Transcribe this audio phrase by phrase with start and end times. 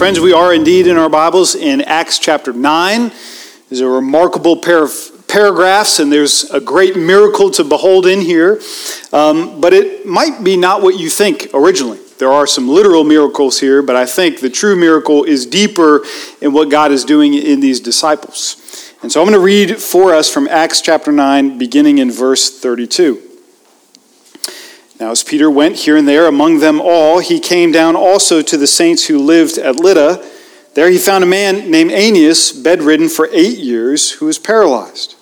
[0.00, 3.12] Friends, we are indeed in our Bibles in Acts chapter 9.
[3.68, 4.94] There's a remarkable pair of
[5.28, 8.62] paragraphs, and there's a great miracle to behold in here.
[9.12, 11.98] Um, but it might be not what you think originally.
[12.18, 16.06] There are some literal miracles here, but I think the true miracle is deeper
[16.40, 18.94] in what God is doing in these disciples.
[19.02, 22.58] And so I'm going to read for us from Acts chapter 9, beginning in verse
[22.58, 23.29] 32.
[25.00, 28.56] Now, as Peter went here and there among them all, he came down also to
[28.58, 30.22] the saints who lived at Lydda.
[30.74, 35.16] There he found a man named Aeneas, bedridden for eight years, who was paralyzed.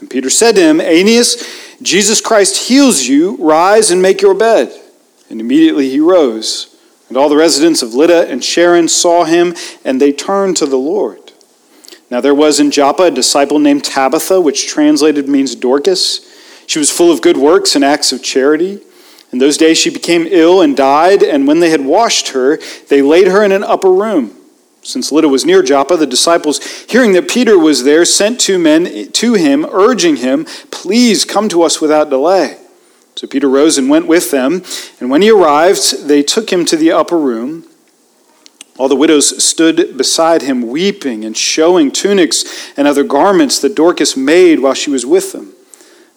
[0.00, 3.36] And Peter said to him, Aeneas, Jesus Christ heals you.
[3.38, 4.70] Rise and make your bed.
[5.30, 6.76] And immediately he rose.
[7.08, 10.76] And all the residents of Lydda and Sharon saw him, and they turned to the
[10.76, 11.32] Lord.
[12.10, 16.28] Now there was in Joppa a disciple named Tabitha, which translated means Dorcas.
[16.66, 18.82] She was full of good works and acts of charity.
[19.32, 23.00] In those days she became ill and died, and when they had washed her, they
[23.00, 24.36] laid her in an upper room.
[24.82, 29.10] Since Lydda was near Joppa, the disciples, hearing that Peter was there, sent two men
[29.12, 32.58] to him, urging him, Please come to us without delay.
[33.14, 34.62] So Peter rose and went with them,
[34.98, 37.64] and when he arrived, they took him to the upper room.
[38.78, 44.16] All the widows stood beside him, weeping and showing tunics and other garments that Dorcas
[44.16, 45.51] made while she was with them.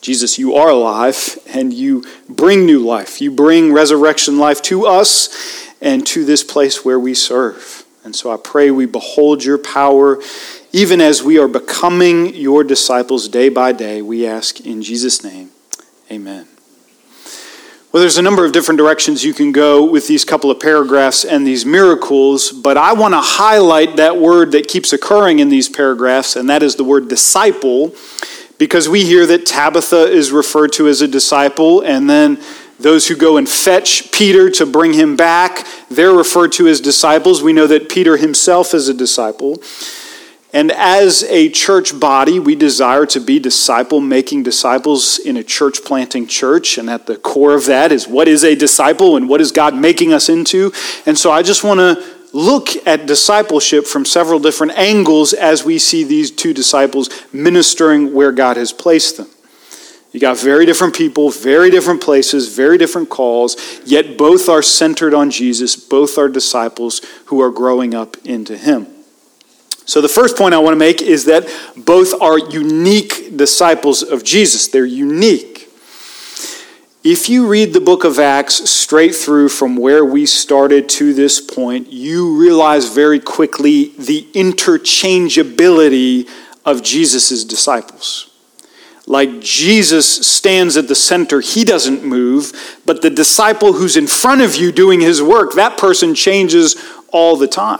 [0.00, 3.20] Jesus, you are alive and you bring new life.
[3.20, 7.84] You bring resurrection life to us and to this place where we serve.
[8.04, 10.20] And so I pray we behold your power
[10.72, 14.02] even as we are becoming your disciples day by day.
[14.02, 15.50] We ask in Jesus' name,
[16.10, 16.46] amen.
[17.90, 21.24] Well, there's a number of different directions you can go with these couple of paragraphs
[21.24, 25.70] and these miracles, but I want to highlight that word that keeps occurring in these
[25.70, 27.94] paragraphs, and that is the word disciple
[28.58, 32.40] because we hear that Tabitha is referred to as a disciple, and then
[32.78, 37.42] those who go and fetch Peter to bring him back, they're referred to as disciples.
[37.42, 39.62] We know that Peter himself is a disciple.
[40.52, 45.84] And as a church body, we desire to be disciple making disciples in a church
[45.84, 46.78] planting church.
[46.78, 49.74] And at the core of that is what is a disciple and what is God
[49.74, 50.72] making us into?
[51.04, 55.78] And so I just want to look at discipleship from several different angles as we
[55.78, 59.28] see these two disciples ministering where God has placed them.
[60.12, 65.12] You got very different people, very different places, very different calls, yet both are centered
[65.12, 65.76] on Jesus.
[65.76, 68.86] Both are disciples who are growing up into Him.
[69.84, 74.24] So, the first point I want to make is that both are unique disciples of
[74.24, 74.68] Jesus.
[74.68, 75.57] They're unique.
[77.04, 81.40] If you read the book of Acts straight through from where we started to this
[81.40, 86.28] point, you realize very quickly the interchangeability
[86.64, 88.30] of Jesus' disciples.
[89.06, 94.40] Like Jesus stands at the center, he doesn't move, but the disciple who's in front
[94.40, 96.76] of you doing his work, that person changes
[97.12, 97.78] all the time.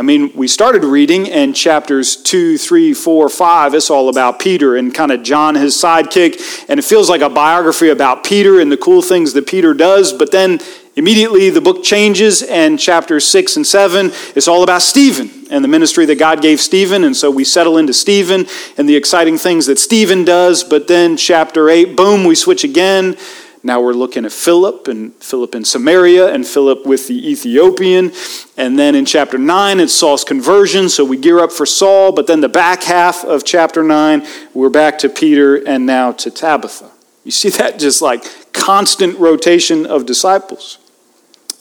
[0.00, 3.74] I mean, we started reading in chapters 2, 3, 4, 5.
[3.74, 6.64] It's all about Peter and kind of John, his sidekick.
[6.70, 10.14] And it feels like a biography about Peter and the cool things that Peter does.
[10.14, 10.58] But then
[10.96, 15.68] immediately the book changes, and chapters 6 and 7, it's all about Stephen and the
[15.68, 17.04] ministry that God gave Stephen.
[17.04, 18.46] And so we settle into Stephen
[18.78, 20.64] and the exciting things that Stephen does.
[20.64, 23.18] But then chapter 8, boom, we switch again
[23.62, 28.12] now we're looking at Philip and Philip in Samaria and Philip with the Ethiopian.
[28.56, 30.88] And then in chapter 9, it's Saul's conversion.
[30.88, 32.12] So we gear up for Saul.
[32.12, 36.30] But then the back half of chapter 9, we're back to Peter and now to
[36.30, 36.90] Tabitha.
[37.22, 40.78] You see that just like constant rotation of disciples.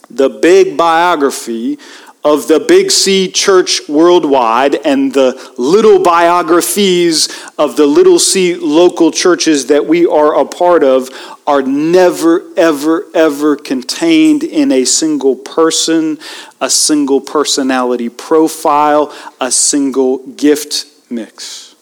[0.09, 1.79] The big biography
[2.23, 9.11] of the Big C church worldwide and the little biographies of the little c local
[9.11, 11.09] churches that we are a part of
[11.47, 16.19] are never, ever, ever contained in a single person,
[16.59, 21.75] a single personality profile, a single gift mix.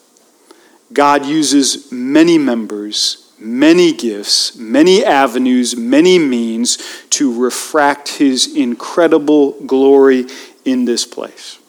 [0.94, 6.78] God uses many members many gifts, many avenues, many means
[7.12, 10.25] to refract his incredible glory
[10.66, 11.60] in this place.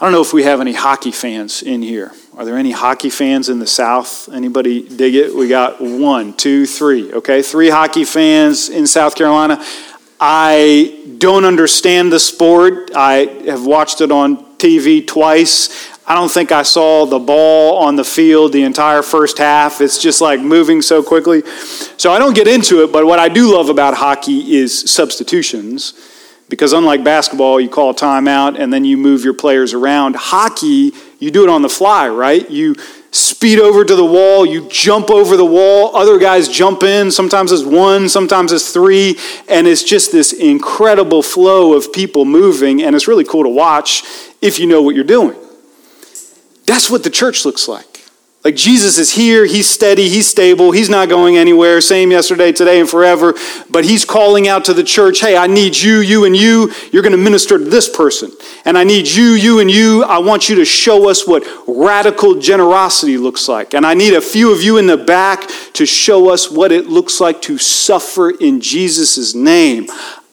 [0.00, 2.12] I don't know if we have any hockey fans in here.
[2.36, 4.28] Are there any hockey fans in the South?
[4.32, 5.32] Anybody dig it?
[5.32, 7.12] We got one, two, three.
[7.12, 9.64] Okay, three hockey fans in South Carolina.
[10.18, 12.90] I don't understand the sport.
[12.96, 15.91] I have watched it on TV twice.
[16.06, 19.80] I don't think I saw the ball on the field the entire first half.
[19.80, 21.42] It's just like moving so quickly.
[21.96, 25.94] So I don't get into it, but what I do love about hockey is substitutions.
[26.48, 30.16] Because unlike basketball, you call a timeout and then you move your players around.
[30.16, 32.50] Hockey, you do it on the fly, right?
[32.50, 32.74] You
[33.12, 37.52] speed over to the wall, you jump over the wall, other guys jump in, sometimes
[37.52, 39.18] it's one, sometimes it's three,
[39.48, 44.02] and it's just this incredible flow of people moving, and it's really cool to watch
[44.40, 45.36] if you know what you're doing.
[46.66, 47.92] That's what the church looks like.
[48.44, 52.80] Like Jesus is here, he's steady, he's stable, he's not going anywhere, same yesterday, today,
[52.80, 53.34] and forever.
[53.70, 56.72] But he's calling out to the church, hey, I need you, you, and you.
[56.90, 58.32] You're going to minister to this person.
[58.64, 60.02] And I need you, you, and you.
[60.02, 63.74] I want you to show us what radical generosity looks like.
[63.74, 66.88] And I need a few of you in the back to show us what it
[66.88, 69.86] looks like to suffer in Jesus' name.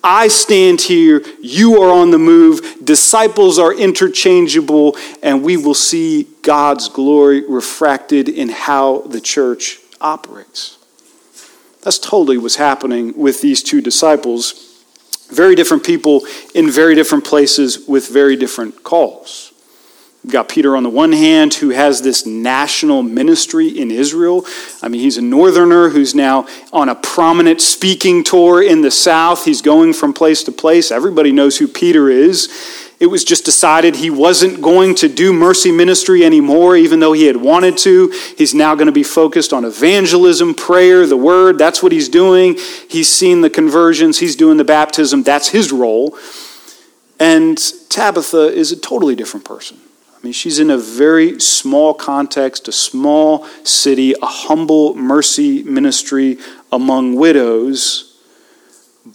[0.03, 6.27] I stand here, you are on the move, disciples are interchangeable, and we will see
[6.41, 10.77] God's glory refracted in how the church operates.
[11.81, 14.83] That's totally what's happening with these two disciples.
[15.29, 16.25] Very different people
[16.55, 19.48] in very different places with very different calls.
[20.23, 24.45] We've got Peter on the one hand, who has this national ministry in Israel.
[24.81, 29.45] I mean, he's a northerner who's now on a prominent speaking tour in the south.
[29.45, 30.91] He's going from place to place.
[30.91, 32.49] Everybody knows who Peter is.
[32.99, 37.27] It was just decided he wasn't going to do mercy ministry anymore, even though he
[37.27, 38.13] had wanted to.
[38.37, 41.57] He's now going to be focused on evangelism, prayer, the word.
[41.57, 42.57] That's what he's doing.
[42.89, 45.23] He's seen the conversions, he's doing the baptism.
[45.23, 46.17] That's his role.
[47.21, 47.57] And
[47.87, 49.79] Tabitha is a totally different person.
[50.19, 56.37] I mean, she's in a very small context, a small city, a humble mercy ministry
[56.73, 58.17] among widows.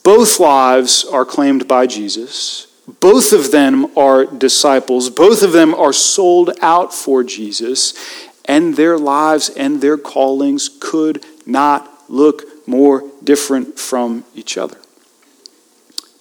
[0.02, 2.68] Both lives are claimed by Jesus.
[3.00, 5.10] Both of them are disciples.
[5.10, 7.94] Both of them are sold out for Jesus.
[8.46, 14.78] And their lives and their callings could not look more different from each other.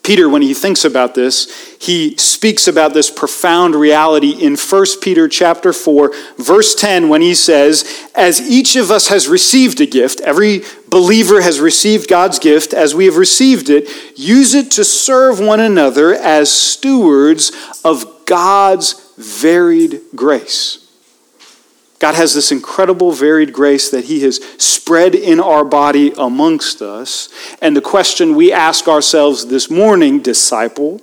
[0.03, 5.29] Peter, when he thinks about this, he speaks about this profound reality in 1 Peter
[5.29, 10.19] chapter 4, verse 10, when he says, As each of us has received a gift,
[10.19, 15.39] every believer has received God's gift, as we have received it, use it to serve
[15.39, 17.53] one another as stewards
[17.85, 20.82] of God's varied grace.
[22.03, 27.29] God has this incredible varied grace that He has spread in our body amongst us.
[27.61, 30.99] And the question we ask ourselves this morning, disciple,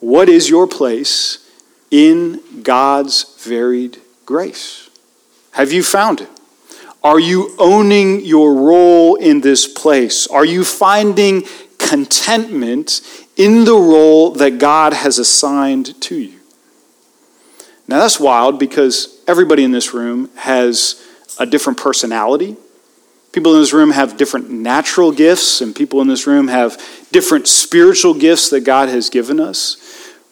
[0.00, 1.46] what is your place
[1.90, 4.88] in God's varied grace?
[5.50, 6.30] Have you found it?
[7.04, 10.26] Are you owning your role in this place?
[10.26, 11.42] Are you finding
[11.76, 13.02] contentment
[13.36, 16.40] in the role that God has assigned to you?
[17.86, 21.02] Now that's wild because everybody in this room has
[21.38, 22.56] a different personality.
[23.32, 26.82] People in this room have different natural gifts, and people in this room have
[27.12, 29.76] different spiritual gifts that God has given us.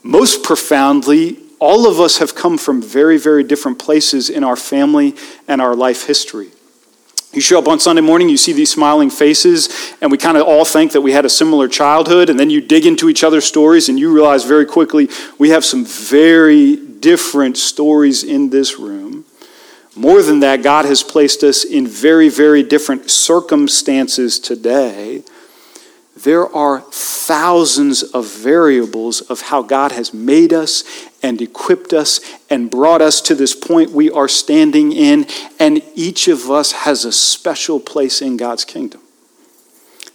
[0.03, 5.15] Most profoundly, all of us have come from very, very different places in our family
[5.49, 6.49] and our life history.
[7.35, 10.47] You show up on Sunday morning, you see these smiling faces, and we kind of
[10.47, 13.45] all think that we had a similar childhood, and then you dig into each other's
[13.45, 19.25] stories, and you realize very quickly we have some very different stories in this room.
[19.97, 25.25] More than that, God has placed us in very, very different circumstances today.
[26.17, 30.85] There are thousands of variables of how God has made us
[31.25, 35.27] and equipped us and brought us to this point we are standing in,
[35.59, 39.01] and each of us has a special place in God's kingdom.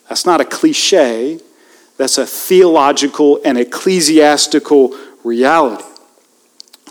[0.08, 1.40] That's not a cliche,
[1.98, 5.84] that's a theological and ecclesiastical reality.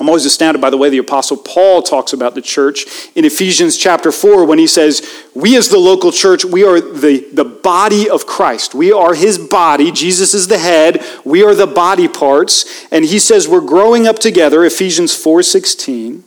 [0.01, 2.87] I'm always astounded by the way the Apostle Paul talks about the church
[3.17, 5.03] in Ephesians chapter 4 when he says,
[5.35, 8.75] We as the local church, we are the, the body of Christ.
[8.75, 9.91] We are his body.
[9.91, 11.05] Jesus is the head.
[11.25, 12.87] We are the body parts.
[12.93, 16.23] And he says we're growing up together, Ephesians 4:16,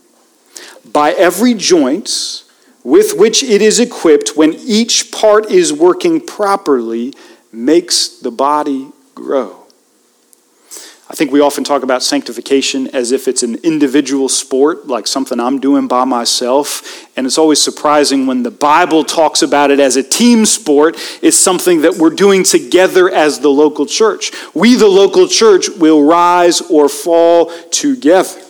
[0.91, 2.43] by every joint
[2.83, 7.13] with which it is equipped, when each part is working properly,
[7.51, 9.60] makes the body grow.
[11.11, 15.41] I think we often talk about sanctification as if it's an individual sport, like something
[15.41, 17.05] I'm doing by myself.
[17.17, 21.35] And it's always surprising when the Bible talks about it as a team sport, it's
[21.35, 24.31] something that we're doing together as the local church.
[24.53, 28.41] We, the local church, will rise or fall together.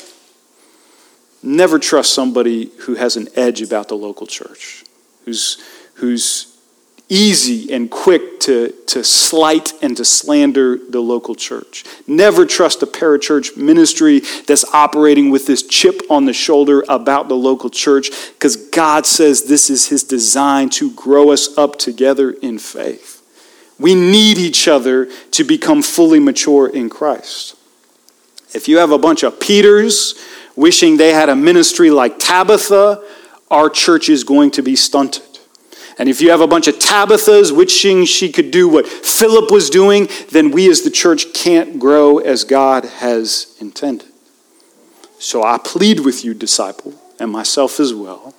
[1.42, 4.84] Never trust somebody who has an edge about the local church,
[5.26, 5.58] who's,
[5.96, 6.51] who's
[7.12, 11.84] easy and quick to, to slight and to slander the local church.
[12.08, 17.36] Never trust a parachurch ministry that's operating with this chip on the shoulder about the
[17.36, 22.58] local church because God says this is His design to grow us up together in
[22.58, 23.22] faith.
[23.78, 27.58] We need each other to become fully mature in Christ.
[28.54, 30.16] If you have a bunch of Peters
[30.56, 33.04] wishing they had a ministry like Tabitha,
[33.50, 35.31] our church is going to be stunted.
[35.98, 39.70] And if you have a bunch of Tabithas wishing she could do what Philip was
[39.70, 44.08] doing, then we as the church can't grow as God has intended.
[45.20, 48.34] So I plead with you, disciple, and myself as well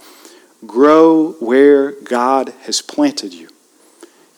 [0.67, 3.49] grow where God has planted you.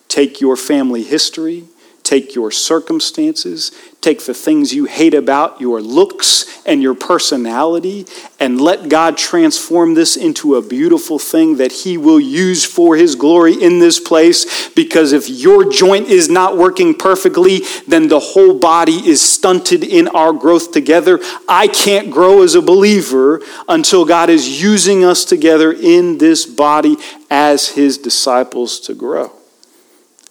[0.07, 1.65] Take your family history,
[2.05, 8.05] Take your circumstances, take the things you hate about your looks and your personality,
[8.39, 13.15] and let God transform this into a beautiful thing that He will use for His
[13.15, 14.69] glory in this place.
[14.69, 20.07] Because if your joint is not working perfectly, then the whole body is stunted in
[20.09, 21.19] our growth together.
[21.49, 26.97] I can't grow as a believer until God is using us together in this body
[27.31, 29.31] as His disciples to grow.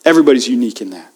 [0.05, 1.14] Everybody's unique in that.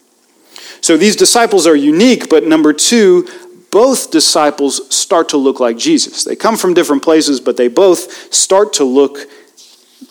[0.81, 3.27] So these disciples are unique, but number two,
[3.71, 6.25] both disciples start to look like Jesus.
[6.25, 9.19] They come from different places, but they both start to look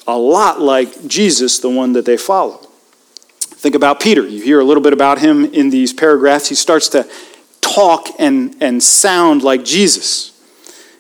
[0.06, 2.58] a lot like Jesus, the one that they follow.
[3.40, 4.26] Think about Peter.
[4.26, 6.48] You hear a little bit about him in these paragraphs.
[6.48, 7.10] He starts to
[7.62, 10.32] talk and, and sound like Jesus.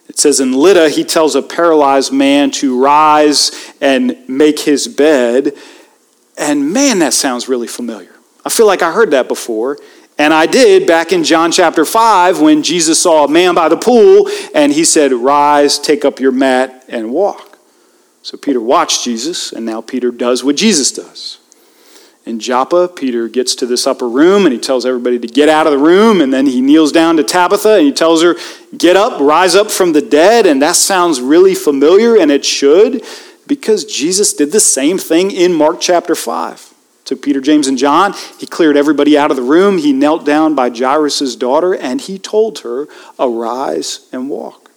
[0.09, 5.53] It says in Lydda, he tells a paralyzed man to rise and make his bed.
[6.37, 8.16] And man, that sounds really familiar.
[8.47, 9.77] I feel like I heard that before.
[10.17, 13.75] And I did back in John chapter 5 when Jesus saw a man by the
[13.75, 17.59] pool and he said, Rise, take up your mat, and walk.
[18.21, 21.39] So Peter watched Jesus, and now Peter does what Jesus does.
[22.25, 25.67] In Joppa, Peter gets to this upper room and he tells everybody to get out
[25.67, 26.21] of the room.
[26.21, 28.35] And then he kneels down to Tabitha and he tells her,
[28.77, 30.45] Get up, rise up from the dead.
[30.45, 33.03] And that sounds really familiar, and it should,
[33.45, 36.75] because Jesus did the same thing in Mark chapter 5
[37.07, 38.13] took Peter, James, and John.
[38.37, 39.77] He cleared everybody out of the room.
[39.77, 42.87] He knelt down by Jairus' daughter and he told her,
[43.17, 44.71] Arise and walk.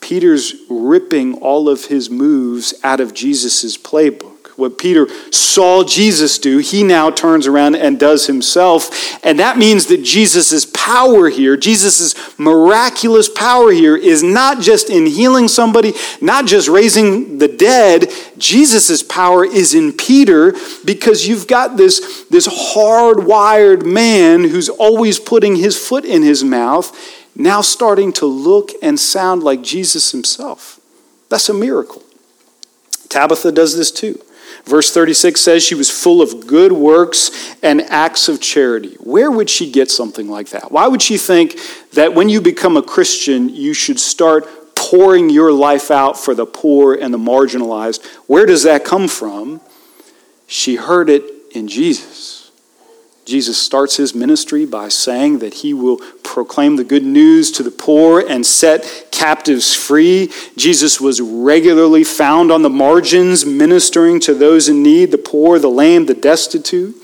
[0.00, 6.58] Peter's ripping all of his moves out of Jesus' playbook what Peter saw Jesus do,
[6.58, 9.18] he now turns around and does himself.
[9.24, 15.06] And that means that Jesus' power here, Jesus' miraculous power here, is not just in
[15.06, 18.10] healing somebody, not just raising the dead.
[18.38, 25.56] Jesus' power is in Peter because you've got this, this hardwired man who's always putting
[25.56, 26.96] his foot in his mouth,
[27.36, 30.80] now starting to look and sound like Jesus himself.
[31.28, 32.02] That's a miracle.
[33.08, 34.20] Tabitha does this too.
[34.66, 38.96] Verse 36 says she was full of good works and acts of charity.
[39.00, 40.72] Where would she get something like that?
[40.72, 41.58] Why would she think
[41.92, 46.46] that when you become a Christian, you should start pouring your life out for the
[46.46, 48.04] poor and the marginalized?
[48.26, 49.60] Where does that come from?
[50.46, 52.33] She heard it in Jesus.
[53.24, 57.70] Jesus starts his ministry by saying that he will proclaim the good news to the
[57.70, 60.30] poor and set captives free.
[60.56, 65.68] Jesus was regularly found on the margins, ministering to those in need the poor, the
[65.68, 66.94] lame, the destitute.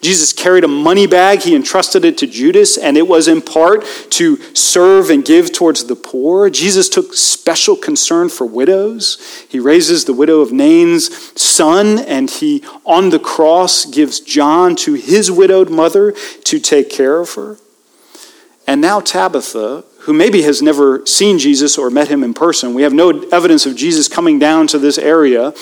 [0.00, 1.42] Jesus carried a money bag.
[1.42, 5.84] He entrusted it to Judas, and it was in part to serve and give towards
[5.84, 6.48] the poor.
[6.48, 9.44] Jesus took special concern for widows.
[9.48, 14.94] He raises the widow of Nain's son, and he, on the cross, gives John to
[14.94, 16.12] his widowed mother
[16.44, 17.58] to take care of her.
[18.66, 22.82] And now Tabitha, who maybe has never seen Jesus or met him in person, we
[22.82, 25.52] have no evidence of Jesus coming down to this area,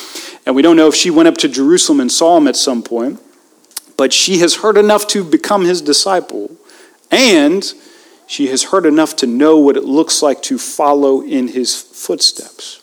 [0.47, 2.85] and we don't know if she went up to Jerusalem and saw him at some
[2.85, 3.21] point
[3.99, 6.51] but she has heard enough to become his disciple,
[7.11, 7.75] and
[8.29, 12.81] she has heard enough to know what it looks like to follow in his footsteps.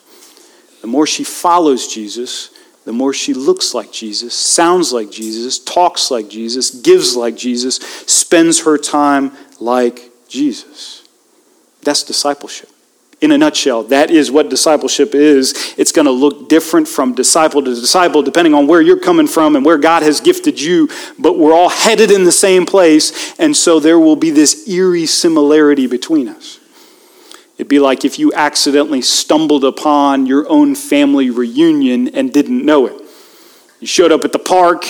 [0.82, 2.52] The more she follows Jesus,
[2.84, 7.78] the more she looks like Jesus, sounds like Jesus, talks like Jesus, gives like Jesus,
[7.78, 11.08] spends her time like Jesus.
[11.82, 12.75] That's discipleship
[13.26, 15.76] in a nutshell, that is what discipleship is.
[15.78, 19.58] It's going to look different from disciple to disciple, depending on where you're coming from
[19.58, 20.88] and where God has gifted you,
[21.20, 25.06] but we're all headed in the same place, and so there will be this eerie
[25.06, 26.60] similarity between us.
[27.58, 32.86] It'd be like if you accidentally stumbled upon your own family reunion and didn't know
[32.86, 33.02] it.
[33.80, 34.86] You showed up at the park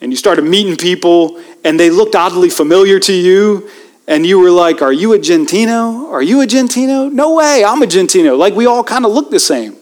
[0.00, 3.68] and you started meeting people, and they looked oddly familiar to you
[4.06, 6.10] and you were like, Are you a Gentino?
[6.10, 7.08] Are you a Gentino?
[7.08, 8.36] No way, I'm a Gentino.
[8.36, 9.76] Like we all kind of look the same.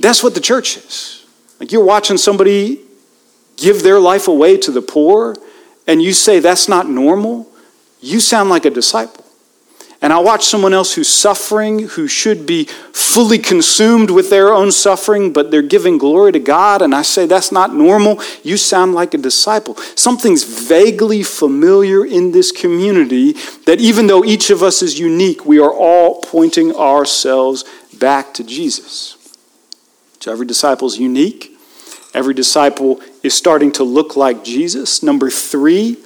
[0.00, 1.26] That's what the church is.
[1.58, 2.80] Like you're watching somebody
[3.56, 5.36] give their life away to the poor,
[5.86, 7.50] and you say that's not normal,
[8.00, 9.24] you sound like a disciple.
[10.00, 14.70] And I watch someone else who's suffering, who should be fully consumed with their own
[14.70, 18.22] suffering, but they're giving glory to God, and I say that's not normal.
[18.44, 19.74] You sound like a disciple.
[19.96, 23.32] Something's vaguely familiar in this community
[23.66, 27.64] that even though each of us is unique, we are all pointing ourselves
[27.98, 29.16] back to Jesus.
[30.20, 31.56] So every disciple is unique.
[32.14, 35.02] Every disciple is starting to look like Jesus.
[35.02, 35.96] Number three,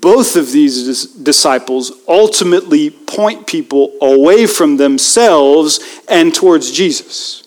[0.00, 7.42] both of these disciples ultimately point people away from themselves and towards Jesus.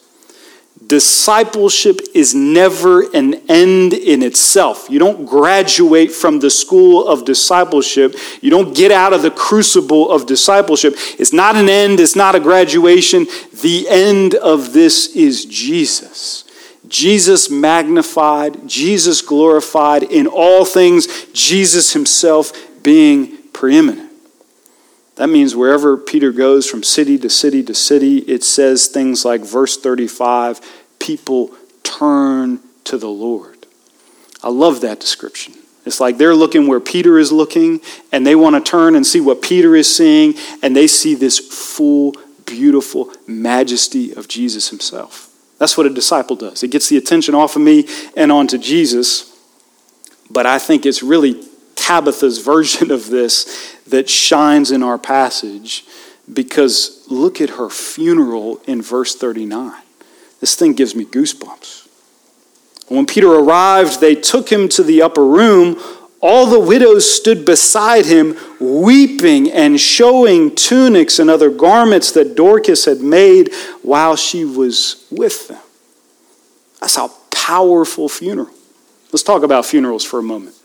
[0.87, 4.87] Discipleship is never an end in itself.
[4.89, 8.15] You don't graduate from the school of discipleship.
[8.41, 10.93] You don't get out of the crucible of discipleship.
[11.17, 13.25] It's not an end, it's not a graduation.
[13.61, 16.44] The end of this is Jesus.
[16.95, 24.13] Jesus magnified, Jesus glorified in all things, Jesus himself being preeminent.
[25.17, 29.41] That means wherever Peter goes from city to city to city, it says things like
[29.41, 30.61] verse 35
[30.97, 31.51] people
[31.83, 33.67] turn to the Lord.
[34.41, 35.53] I love that description.
[35.85, 37.81] It's like they're looking where Peter is looking,
[38.13, 41.39] and they want to turn and see what Peter is seeing, and they see this
[41.39, 45.24] full, beautiful majesty of Jesus himself.
[45.57, 46.63] That's what a disciple does.
[46.63, 49.31] It gets the attention off of me and onto Jesus.
[50.29, 51.43] But I think it's really
[51.75, 55.85] Tabitha's version of this that shines in our passage
[56.31, 59.81] because look at her funeral in verse 39.
[60.41, 61.87] This thing gives me goosebumps.
[62.87, 65.81] When Peter arrived, they took him to the upper room.
[66.21, 72.85] All the widows stood beside him, weeping and showing tunics and other garments that Dorcas
[72.85, 73.53] had made
[73.83, 75.61] while she was with them.
[76.81, 78.49] That's a powerful funeral.
[79.11, 80.55] Let's talk about funerals for a moment.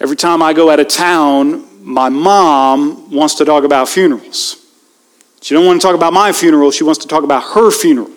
[0.00, 4.56] Every time I go out of town, my mom wants to talk about funerals.
[5.40, 8.10] She don't want to talk about my funeral, she wants to talk about her funeral.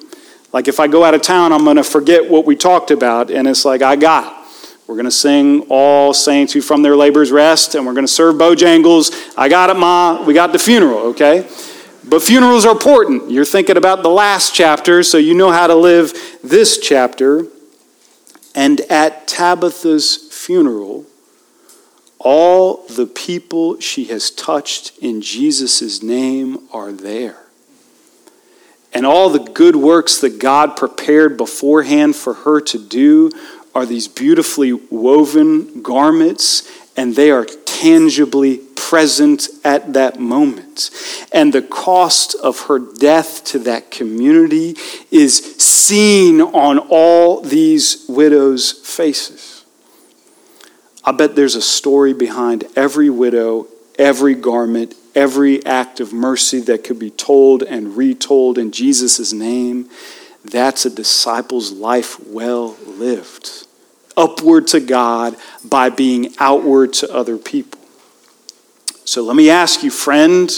[0.52, 3.32] Like if I go out of town, I'm going to forget what we talked about
[3.32, 4.41] and it's like I got it.
[4.88, 8.12] We're going to sing all saints who from their labors rest, and we're going to
[8.12, 9.34] serve Bojangles.
[9.38, 10.24] I got it, Ma.
[10.24, 11.48] We got the funeral, okay?
[12.04, 13.30] But funerals are important.
[13.30, 16.14] You're thinking about the last chapter, so you know how to live
[16.44, 17.46] this chapter.
[18.56, 21.06] And at Tabitha's funeral,
[22.18, 27.38] all the people she has touched in Jesus' name are there.
[28.94, 33.32] And all the good works that God prepared beforehand for her to do
[33.74, 40.90] are these beautifully woven garments, and they are tangibly present at that moment.
[41.32, 44.76] And the cost of her death to that community
[45.10, 49.64] is seen on all these widows' faces.
[51.04, 56.84] I bet there's a story behind every widow, every garment, every act of mercy that
[56.84, 59.90] could be told and retold in Jesus' name.
[60.44, 63.68] That's a disciple's life well lived.
[64.18, 67.80] Upward to God by being outward to other people.
[69.06, 70.52] So let me ask you, friend,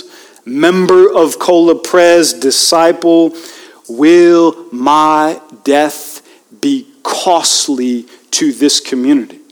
[0.46, 3.36] member of Cola disciple,
[3.88, 6.22] will my death
[6.62, 9.43] be costly to this community?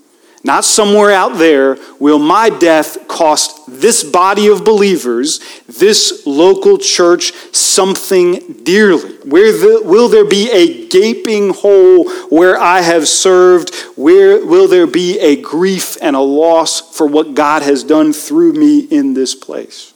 [0.44, 7.34] Not somewhere out there, will my death cost this body of believers, this local church,
[7.56, 9.18] something dearly?
[9.30, 13.76] Where the, will there be a gaping hole where I have served?
[13.96, 18.54] Where will there be a grief and a loss for what God has done through
[18.54, 19.94] me in this place?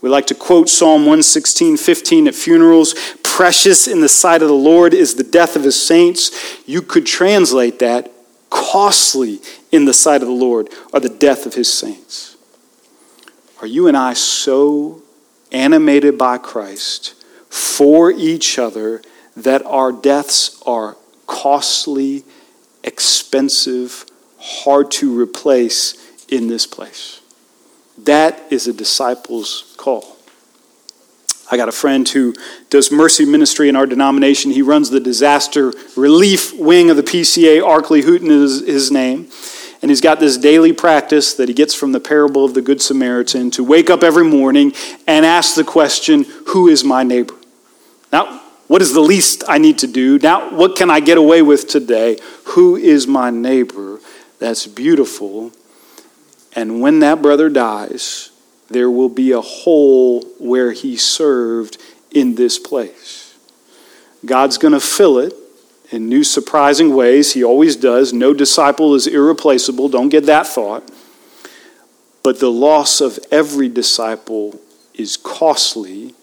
[0.00, 2.94] We like to quote Psalm 116, 15 at funerals.
[3.22, 6.30] Precious in the sight of the Lord is the death of his saints.
[6.66, 8.13] You could translate that
[8.54, 9.40] costly
[9.72, 12.36] in the sight of the Lord are the death of his saints.
[13.60, 15.02] Are you and I so
[15.50, 17.14] animated by Christ
[17.48, 19.02] for each other
[19.36, 22.22] that our deaths are costly,
[22.84, 24.06] expensive,
[24.38, 25.96] hard to replace
[26.28, 27.20] in this place?
[27.98, 30.13] That is a disciple's call.
[31.50, 32.34] I got a friend who
[32.70, 34.50] does mercy ministry in our denomination.
[34.50, 37.62] He runs the disaster relief wing of the PCA.
[37.62, 39.28] Arklie Hooten is his name.
[39.82, 42.80] And he's got this daily practice that he gets from the parable of the Good
[42.80, 44.72] Samaritan to wake up every morning
[45.06, 47.34] and ask the question, Who is my neighbor?
[48.10, 50.18] Now, what is the least I need to do?
[50.18, 52.18] Now, what can I get away with today?
[52.44, 54.00] Who is my neighbor?
[54.38, 55.52] That's beautiful.
[56.56, 58.30] And when that brother dies,
[58.74, 61.78] there will be a hole where he served
[62.10, 63.38] in this place.
[64.26, 65.32] God's going to fill it
[65.90, 67.34] in new, surprising ways.
[67.34, 68.12] He always does.
[68.12, 69.88] No disciple is irreplaceable.
[69.88, 70.90] Don't get that thought.
[72.24, 74.60] But the loss of every disciple
[74.92, 76.14] is costly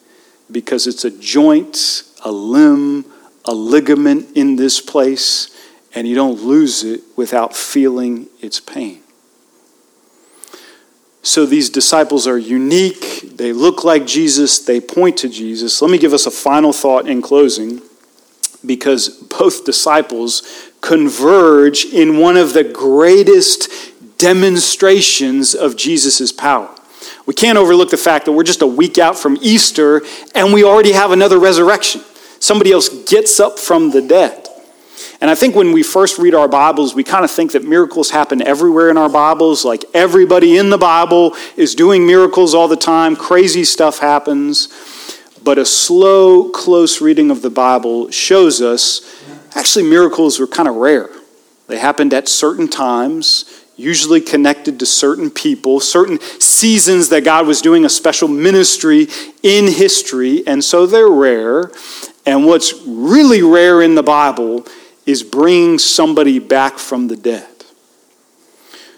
[0.52, 3.06] because it's a joint, a limb,
[3.46, 5.56] a ligament in this place,
[5.96, 9.01] and you don't lose it without feeling its pain.
[11.24, 13.38] So these disciples are unique.
[13.38, 14.60] They look like Jesus.
[14.60, 15.82] They point to Jesus.
[15.82, 17.82] Let me give us a final thought in closing
[18.66, 23.70] because both disciples converge in one of the greatest
[24.18, 26.70] demonstrations of Jesus' power.
[27.26, 30.02] We can't overlook the fact that we're just a week out from Easter
[30.36, 32.02] and we already have another resurrection.
[32.40, 34.48] Somebody else gets up from the dead.
[35.22, 38.10] And I think when we first read our Bibles, we kind of think that miracles
[38.10, 39.64] happen everywhere in our Bibles.
[39.64, 44.68] Like everybody in the Bible is doing miracles all the time, crazy stuff happens.
[45.44, 50.76] But a slow, close reading of the Bible shows us actually miracles were kind of
[50.76, 51.10] rare.
[51.68, 53.46] They happened at certain times,
[53.78, 59.08] usually connected to certain people, certain seasons that God was doing a special ministry
[59.44, 61.72] in history, and so they're rare.
[62.26, 64.66] And what's really rare in the Bible
[65.12, 67.47] is bringing somebody back from the dead.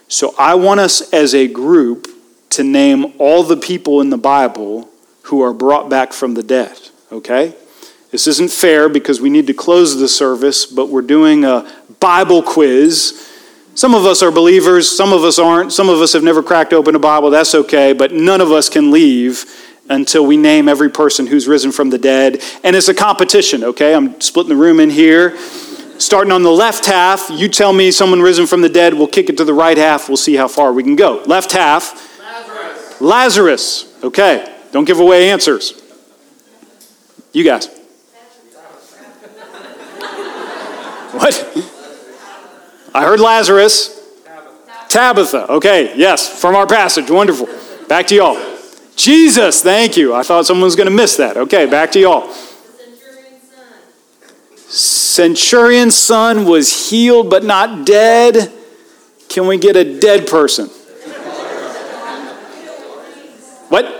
[0.07, 2.07] So I want us as a group
[2.51, 4.89] to name all the people in the Bible
[5.23, 6.77] who are brought back from the dead,
[7.11, 7.55] okay?
[8.11, 11.67] This isn't fair because we need to close the service, but we're doing a
[11.99, 13.31] Bible quiz.
[13.73, 15.73] Some of us are believers, some of us aren't.
[15.73, 18.69] Some of us have never cracked open a Bible, that's okay, but none of us
[18.69, 19.45] can leave
[19.89, 22.39] until we name every person who's risen from the dead.
[22.63, 23.95] And it's a competition, okay?
[23.95, 25.37] I'm splitting the room in here.
[25.99, 29.29] Starting on the left half, you tell me someone risen from the dead, we'll kick
[29.29, 31.21] it to the right half, we'll see how far we can go.
[31.25, 33.01] Left half, Lazarus.
[33.01, 34.03] Lazarus.
[34.03, 35.81] Okay, don't give away answers.
[37.31, 37.67] You guys.
[41.11, 41.47] what?
[42.93, 44.01] I heard Lazarus.
[44.23, 44.89] Tabitha.
[44.89, 45.51] Tabitha.
[45.53, 47.11] Okay, yes, from our passage.
[47.11, 47.47] Wonderful.
[47.87, 48.37] Back to y'all.
[48.95, 50.13] Jesus, thank you.
[50.13, 51.37] I thought someone was going to miss that.
[51.37, 52.33] Okay, back to y'all
[54.73, 58.51] centurion's son was healed but not dead.
[59.29, 60.67] Can we get a dead person?
[63.69, 63.99] what?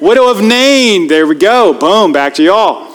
[0.00, 1.08] Widow of Nain.
[1.08, 1.72] There we go.
[1.72, 2.12] Boom.
[2.12, 2.92] Back to y'all.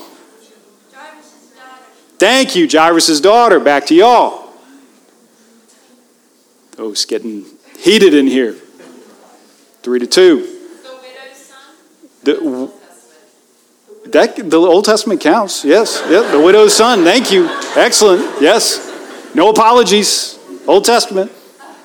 [2.17, 3.59] Thank you, Jairus' daughter.
[3.59, 4.53] Back to y'all.
[6.77, 7.45] Oh, it's getting
[7.77, 8.53] heated in here.
[9.81, 10.37] Three to two.
[10.37, 12.69] The widow's son?
[12.69, 12.80] The,
[14.07, 15.63] that, the Old Testament counts.
[15.63, 16.03] Yes.
[16.09, 16.31] Yep.
[16.31, 17.03] The widow's son.
[17.03, 17.47] Thank you.
[17.75, 18.41] Excellent.
[18.41, 18.87] Yes.
[19.33, 20.37] No apologies.
[20.67, 21.31] Old Testament.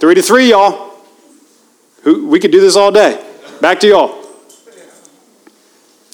[0.00, 0.94] Three to three, y'all.
[2.02, 3.22] Who, we could do this all day.
[3.60, 4.24] Back to y'all.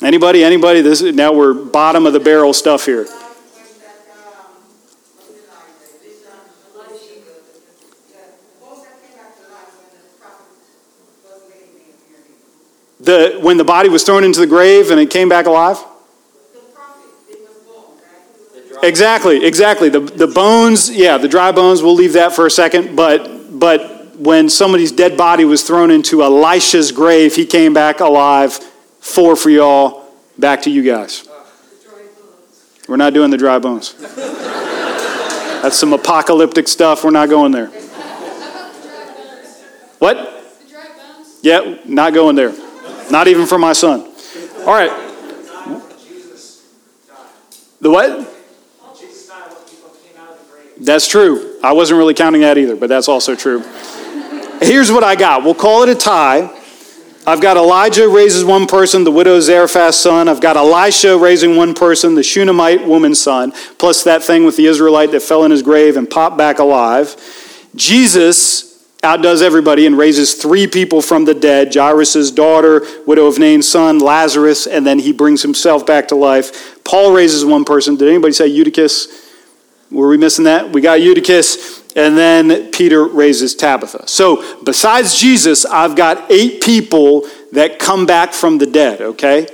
[0.02, 0.42] Anybody?
[0.42, 0.80] Anybody?
[0.80, 3.06] This is, now we're bottom of the barrel stuff here.
[13.00, 15.82] The, when the body was thrown into the grave and it came back alive?
[18.82, 19.88] Exactly, exactly.
[19.88, 22.96] The, the bones, yeah, the dry bones, we'll leave that for a second.
[22.96, 28.54] But, but when somebody's dead body was thrown into Elisha's grave, he came back alive.
[29.00, 30.04] Four for y'all.
[30.36, 31.28] Back to you guys.
[32.88, 33.94] We're not doing the dry bones.
[35.62, 37.04] That's some apocalyptic stuff.
[37.04, 37.66] We're not going there.
[39.98, 40.16] What?
[40.16, 41.38] The dry bones?
[41.42, 42.52] Yeah, not going there.
[43.10, 44.00] Not even for my son.
[44.60, 44.90] All right.
[47.80, 48.41] The what?
[50.82, 51.58] That's true.
[51.62, 53.60] I wasn't really counting that either, but that's also true.
[54.60, 55.44] Here's what I got.
[55.44, 56.50] We'll call it a tie.
[57.24, 60.28] I've got Elijah raises one person, the widow Zarephath's son.
[60.28, 64.66] I've got Elisha raising one person, the Shunammite woman's son, plus that thing with the
[64.66, 67.14] Israelite that fell in his grave and popped back alive.
[67.76, 73.68] Jesus outdoes everybody and raises three people from the dead Jairus' daughter, widow of Nain's
[73.68, 76.82] son, Lazarus, and then he brings himself back to life.
[76.82, 77.94] Paul raises one person.
[77.94, 79.21] Did anybody say Eutychus?
[79.92, 80.70] Were we missing that?
[80.70, 84.08] We got Eutychus, and then Peter raises Tabitha.
[84.08, 89.46] So, besides Jesus, I've got eight people that come back from the dead, okay?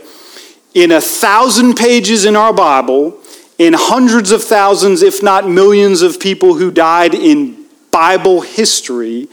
[0.74, 3.18] In a thousand pages in our Bible,
[3.59, 9.29] in hundreds of thousands, if not millions, of people who died in Bible history,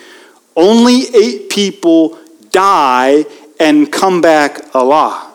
[0.55, 2.17] only eight people
[2.49, 3.25] die
[3.59, 5.34] and come back alive.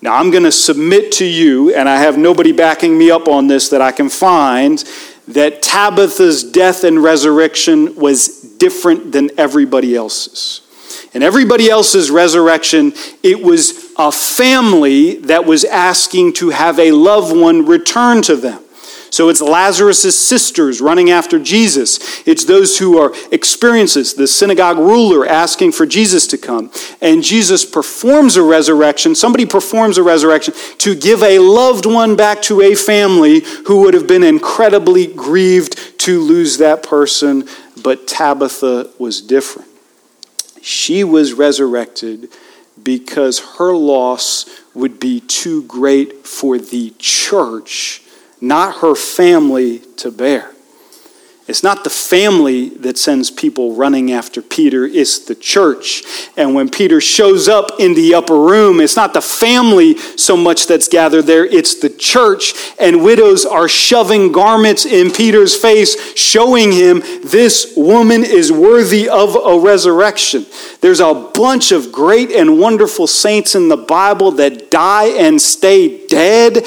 [0.00, 3.48] Now, I'm going to submit to you, and I have nobody backing me up on
[3.48, 4.82] this that I can find,
[5.26, 10.62] that Tabitha's death and resurrection was different than everybody else's.
[11.14, 17.36] And everybody else's resurrection, it was a family that was asking to have a loved
[17.36, 18.62] one return to them.
[19.10, 22.26] So it's Lazarus' sisters running after Jesus.
[22.26, 26.70] It's those who are experiences, the synagogue ruler asking for Jesus to come.
[27.00, 29.14] And Jesus performs a resurrection.
[29.14, 33.94] Somebody performs a resurrection to give a loved one back to a family who would
[33.94, 37.48] have been incredibly grieved to lose that person.
[37.82, 39.68] But Tabitha was different.
[40.60, 42.28] She was resurrected
[42.82, 48.02] because her loss would be too great for the church
[48.40, 50.52] not her family to bear.
[51.48, 56.02] It's not the family that sends people running after Peter, it's the church.
[56.36, 60.66] And when Peter shows up in the upper room, it's not the family so much
[60.66, 62.52] that's gathered there, it's the church.
[62.78, 69.34] And widows are shoving garments in Peter's face, showing him this woman is worthy of
[69.34, 70.44] a resurrection.
[70.82, 76.06] There's a bunch of great and wonderful saints in the Bible that die and stay
[76.08, 76.66] dead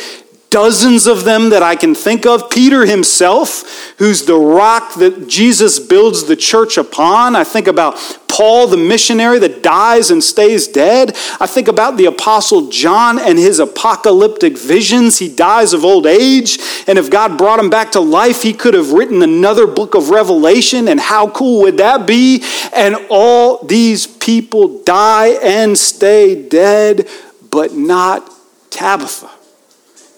[0.52, 2.52] dozens of them that I can think of.
[2.52, 7.36] Peter himself, who's the rock that Jesus builds the church upon.
[7.36, 7.96] I think about
[8.28, 11.16] Paul, the missionary that dies and stays dead.
[11.40, 15.20] I think about the apostle John and his apocalyptic visions.
[15.20, 18.74] He dies of old age, and if God brought him back to life, he could
[18.74, 22.44] have written another book of Revelation, and how cool would that be?
[22.76, 27.08] And all these people die and stay dead,
[27.50, 28.30] but not
[28.70, 29.30] Tabitha.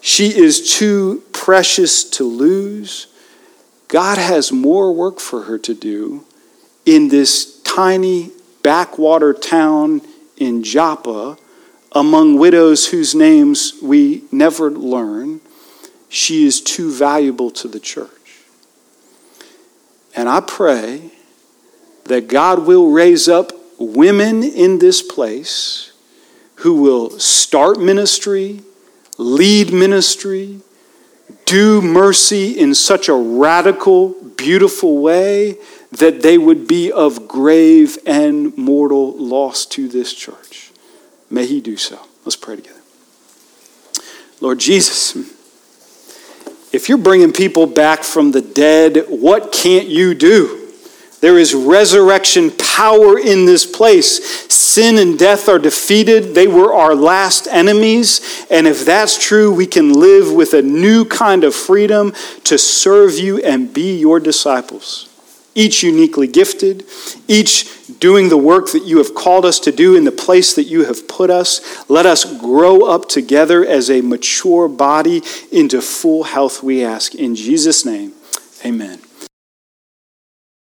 [0.06, 3.08] She is too precious to lose.
[3.88, 6.26] God has more work for her to do
[6.86, 8.32] in this tiny
[8.64, 10.02] backwater town
[10.36, 11.38] in Joppa
[11.94, 15.40] among widows whose names we never learn.
[16.10, 18.42] She is too valuable to the church.
[20.18, 21.12] And I pray
[22.04, 25.94] that God will raise up women in this place
[26.56, 28.64] who will start ministry
[29.24, 30.60] lead ministry,
[31.46, 35.58] do mercy in such a radical, beautiful way
[35.92, 40.72] that they would be of grave and mortal loss to this church.
[41.30, 42.00] May He do so.
[42.26, 42.80] Let's pray together.
[44.42, 45.16] Lord Jesus,
[46.74, 50.63] if you're bringing people back from the dead, what can't you do?
[51.24, 54.54] There is resurrection power in this place.
[54.54, 56.36] Sin and death are defeated.
[56.36, 58.46] They were our last enemies.
[58.52, 62.12] And if that's true, we can live with a new kind of freedom
[62.44, 65.08] to serve you and be your disciples.
[65.56, 66.84] Each uniquely gifted,
[67.30, 67.70] each
[68.02, 70.84] doing the work that you have called us to do in the place that you
[70.84, 71.90] have put us.
[71.90, 75.22] Let us grow up together as a mature body
[75.54, 77.16] into full health, we ask.
[77.16, 78.12] In Jesus' name,
[78.66, 79.03] amen.